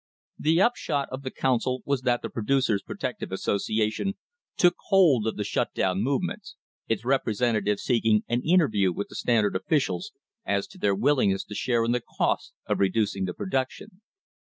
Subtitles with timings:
[0.39, 4.15] The upshot of the council was that the Producers' Protec tive Association
[4.57, 6.53] took hold of the shut down movement,
[6.87, 10.05] its representative seeking an interview with the Standard offi cials
[10.43, 14.01] as to their willingness to share in the cost of reducing the production.